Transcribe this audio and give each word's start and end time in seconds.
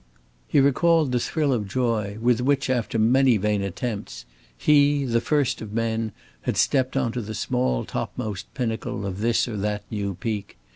He 0.47 0.59
recalled 0.59 1.11
the 1.11 1.19
thrill 1.19 1.53
of 1.53 1.67
joy 1.67 2.17
with 2.19 2.41
which, 2.41 2.71
after 2.71 2.97
many 2.97 3.37
vain 3.37 3.61
attempts, 3.61 4.25
he, 4.57 5.05
the 5.05 5.21
first 5.21 5.61
of 5.61 5.73
men, 5.73 6.11
had 6.41 6.57
stepped 6.57 6.97
on 6.97 7.11
to 7.11 7.21
the 7.21 7.35
small 7.35 7.85
topmost 7.85 8.51
pinnacle 8.55 9.05
of 9.05 9.19
this 9.19 9.47
or 9.47 9.57
that 9.57 9.83
new 9.91 10.15
peak. 10.15 10.57